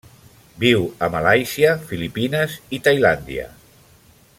Viu 0.63 0.85
a 1.07 1.09
Malàisia, 1.17 1.75
Filipines 1.93 2.57
i 2.79 2.81
Tailàndia. 2.89 3.49